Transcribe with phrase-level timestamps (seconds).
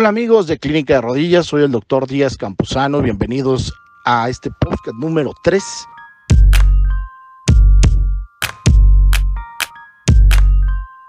[0.00, 3.74] Hola amigos de Clínica de Rodillas, soy el doctor Díaz Campuzano, bienvenidos
[4.06, 5.62] a este podcast número 3.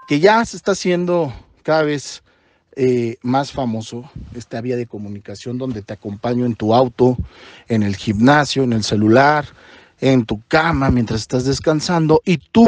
[0.06, 1.32] Que ya se está haciendo
[1.62, 2.22] cada vez
[2.76, 7.16] eh, más famoso esta vía de comunicación donde te acompaño en tu auto,
[7.68, 9.46] en el gimnasio, en el celular,
[10.02, 12.66] en tu cama mientras estás descansando y tú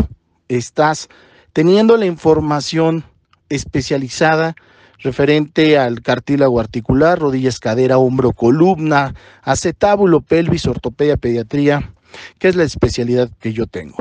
[0.49, 1.11] estás
[1.53, 3.05] teniendo la información
[3.51, 4.57] especializada
[4.99, 11.93] referente al cartílago articular, rodillas, cadera, hombro, columna, acetábulo, pelvis, ortopedia, pediatría,
[12.39, 13.97] que es la especialidad que yo tengo.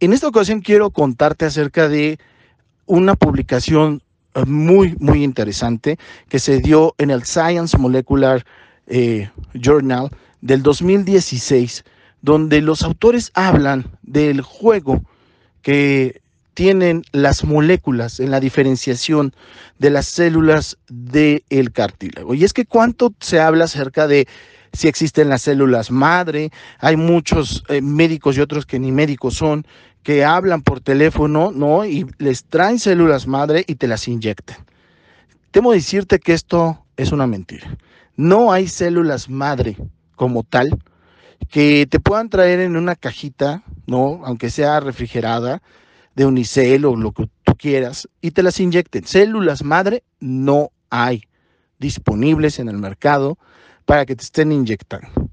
[0.00, 2.18] En esta ocasión quiero contarte acerca de
[2.86, 4.02] una publicación
[4.34, 8.44] eh, muy, muy interesante que se dio en el Science Molecular
[8.86, 10.10] eh, Journal
[10.40, 11.84] del 2016,
[12.22, 15.02] donde los autores hablan del juego
[15.62, 16.20] que
[16.58, 19.32] tienen las moléculas en la diferenciación
[19.78, 22.34] de las células del cartílago.
[22.34, 24.26] Y es que cuánto se habla acerca de
[24.72, 29.68] si existen las células madre, hay muchos eh, médicos y otros que ni médicos son,
[30.02, 31.84] que hablan por teléfono, ¿no?
[31.84, 34.56] Y les traen células madre y te las inyectan.
[35.52, 37.78] Temo decirte que esto es una mentira.
[38.16, 39.76] No hay células madre
[40.16, 40.76] como tal
[41.50, 44.22] que te puedan traer en una cajita, ¿no?
[44.24, 45.62] Aunque sea refrigerada,
[46.18, 49.06] de unicel o lo que tú quieras y te las inyecten.
[49.06, 51.22] Células madre no hay
[51.78, 53.38] disponibles en el mercado
[53.84, 55.30] para que te estén inyectando.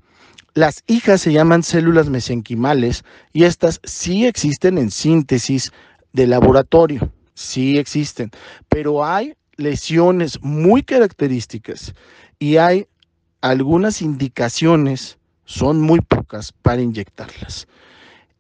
[0.54, 5.72] Las hijas se llaman células mesenquimales y estas sí existen en síntesis
[6.14, 8.30] de laboratorio, sí existen,
[8.70, 11.96] pero hay lesiones muy características
[12.38, 12.86] y hay
[13.42, 17.68] algunas indicaciones, son muy pocas, para inyectarlas.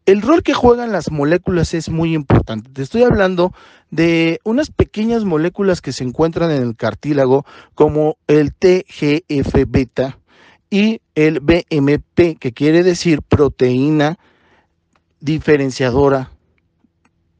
[0.06, 2.70] El rol que juegan las moléculas es muy importante.
[2.70, 3.54] Te estoy hablando
[3.90, 10.20] de unas pequeñas moléculas que se encuentran en el cartílago, como el TGF-beta
[10.70, 14.20] y el BMP, que quiere decir proteína
[15.22, 16.30] diferenciadora,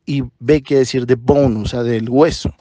[0.08, 2.52] y B quiere decir de bone, o sea, del hueso.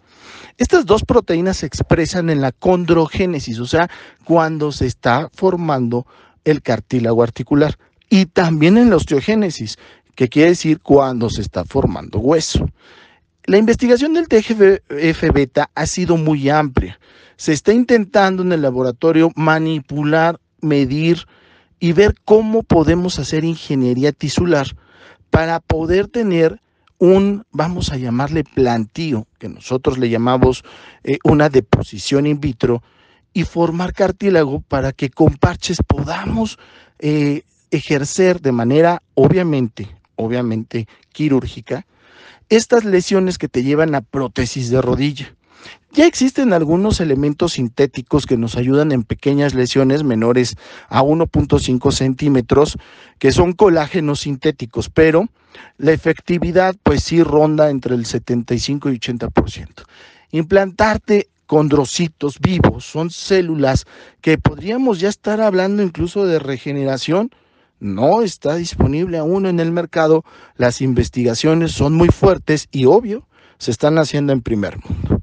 [0.59, 3.89] Estas dos proteínas se expresan en la condrogénesis, o sea,
[4.25, 6.07] cuando se está formando
[6.45, 7.79] el cartílago articular
[8.09, 9.79] y también en la osteogénesis,
[10.15, 12.69] que quiere decir cuando se está formando hueso.
[13.45, 16.99] La investigación del TGF-beta ha sido muy amplia.
[17.37, 21.27] Se está intentando en el laboratorio manipular, medir
[21.81, 24.69] y ver cómo podemos hacer ingeniería tisular
[25.31, 26.61] para poder tener
[26.99, 30.65] un, vamos a llamarle plantío, que nosotros le llamamos
[31.03, 32.83] eh, una deposición in vitro,
[33.35, 36.57] y formar cartílago para que con parches podamos
[37.01, 37.43] eh,
[37.77, 41.87] ejercer de manera obviamente, obviamente quirúrgica,
[42.49, 45.35] estas lesiones que te llevan a prótesis de rodilla.
[45.93, 50.57] Ya existen algunos elementos sintéticos que nos ayudan en pequeñas lesiones menores
[50.89, 52.77] a 1.5 centímetros,
[53.19, 55.29] que son colágenos sintéticos, pero
[55.79, 59.85] la efectividad pues sí ronda entre el 75 y 80%.
[60.33, 63.85] Implantarte condrocitos vivos son células
[64.21, 67.31] que podríamos ya estar hablando incluso de regeneración
[67.85, 70.25] no está disponible aún en el mercado,
[70.57, 73.29] las investigaciones son muy fuertes y obvio,
[73.59, 75.21] se están haciendo en primer mundo.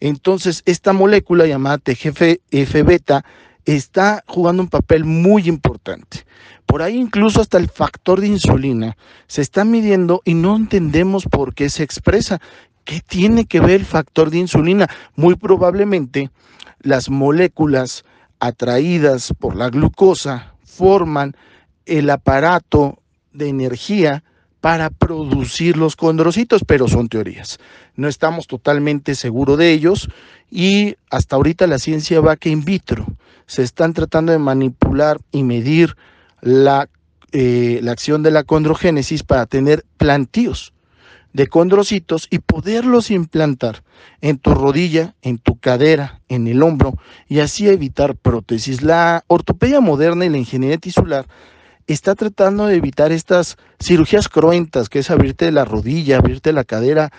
[0.00, 3.24] Entonces, esta molécula llamada TGF-beta
[3.64, 6.26] está jugando un papel muy importante.
[6.66, 8.96] Por ahí incluso hasta el factor de insulina
[9.28, 12.40] se está midiendo y no entendemos por qué se expresa.
[12.84, 14.88] ¿Qué tiene que ver el factor de insulina?
[15.14, 16.32] Muy probablemente
[16.80, 18.04] las moléculas
[18.40, 21.36] atraídas por la glucosa forman
[21.86, 22.98] el aparato
[23.32, 24.22] de energía
[24.60, 27.58] para producir los condrocitos, pero son teorías.
[27.96, 30.08] No estamos totalmente seguros de ellos
[30.50, 33.06] y hasta ahorita la ciencia va que in vitro.
[33.46, 35.96] Se están tratando de manipular y medir
[36.40, 36.88] la,
[37.32, 40.72] eh, la acción de la condrogénesis para tener plantíos
[41.32, 43.82] de condrocitos y poderlos implantar
[44.20, 46.94] en tu rodilla, en tu cadera, en el hombro
[47.28, 48.82] y así evitar prótesis.
[48.82, 51.26] La ortopedia moderna y la ingeniería tisular
[51.86, 57.12] está tratando de evitar estas cirugías cruentas, que es abrirte la rodilla, abrirte la cadera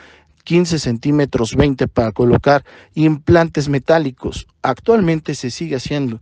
[0.44, 2.64] 15 centímetros 20 para colocar
[2.96, 4.48] implantes metálicos.
[4.62, 6.20] Actualmente se sigue haciendo.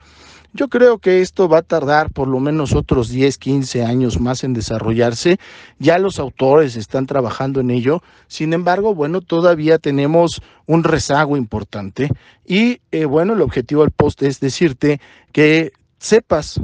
[0.54, 4.44] Yo creo que esto va a tardar por lo menos otros 10, 15 años más
[4.44, 5.40] en desarrollarse.
[5.80, 8.04] Ya los autores están trabajando en ello.
[8.28, 12.10] Sin embargo, bueno, todavía tenemos un rezago importante.
[12.46, 15.00] Y eh, bueno, el objetivo del post es decirte
[15.32, 16.60] que sepas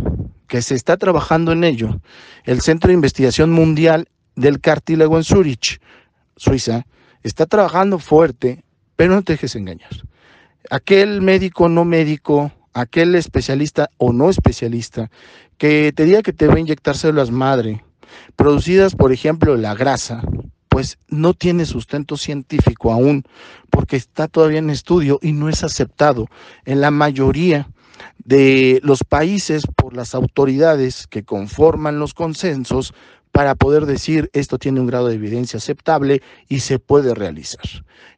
[0.48, 2.00] que se está trabajando en ello.
[2.44, 5.80] El Centro de Investigación Mundial del Cartílago en Zurich,
[6.36, 6.86] Suiza,
[7.24, 8.64] está trabajando fuerte,
[8.96, 9.90] pero no te dejes engañar.
[10.70, 15.10] aquel médico no médico, aquel especialista o no especialista
[15.58, 17.84] que te diga que te va a inyectar células madre,
[18.36, 20.22] producidas, por ejemplo, la grasa,
[20.70, 23.24] pues no tiene sustento científico aún,
[23.72, 26.28] porque está todavía en estudio y no es aceptado
[26.66, 27.68] en la mayoría
[28.24, 32.94] de los países por las autoridades que conforman los consensos
[33.32, 37.64] para poder decir esto tiene un grado de evidencia aceptable y se puede realizar.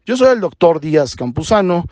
[0.04, 1.86] Yo soy el doctor Díaz Campuzano,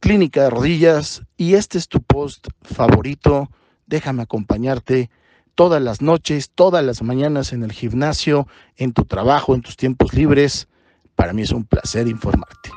[0.00, 3.50] Clínica de Rodillas, y este es tu post favorito.
[3.86, 5.10] Déjame acompañarte
[5.54, 10.14] todas las noches, todas las mañanas en el gimnasio, en tu trabajo, en tus tiempos
[10.14, 10.68] libres.
[11.16, 12.70] Para mí es un placer informarte.